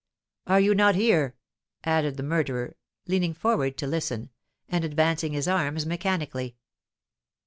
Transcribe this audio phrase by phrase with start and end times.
[0.47, 1.35] "Are you not here?"
[1.83, 4.31] added the murderer, leaning forward to listen,
[4.67, 6.55] and advancing his arms mechanically.